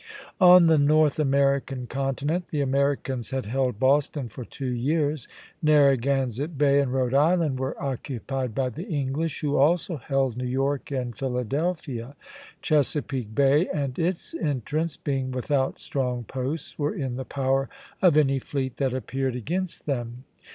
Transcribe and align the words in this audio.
On 0.39 0.65
the 0.65 0.79
North 0.79 1.19
American 1.19 1.85
continent 1.85 2.45
the 2.49 2.59
Americans 2.59 3.29
had 3.29 3.45
held 3.45 3.79
Boston 3.79 4.29
for 4.29 4.43
two 4.43 4.71
years. 4.71 5.27
Narragansett 5.61 6.57
Bay 6.57 6.79
and 6.81 6.91
Rhode 6.91 7.13
Island 7.13 7.59
were 7.59 7.79
occupied 7.79 8.55
by 8.55 8.69
the 8.69 8.85
English, 8.87 9.41
who 9.41 9.57
also 9.57 9.97
held 9.97 10.35
New 10.37 10.47
York 10.47 10.89
and 10.89 11.15
Philadelphia. 11.15 12.15
Chesapeake 12.63 13.35
Bay 13.35 13.67
and 13.71 13.99
its 13.99 14.33
entrance, 14.33 14.97
being 14.97 15.29
without 15.29 15.77
strong 15.77 16.23
posts, 16.23 16.79
were 16.79 16.95
in 16.95 17.15
the 17.15 17.23
power 17.23 17.69
of 18.01 18.17
any 18.17 18.39
fleet 18.39 18.77
that 18.77 18.95
appeared 18.95 19.35
against 19.35 19.85
them. 19.85 20.23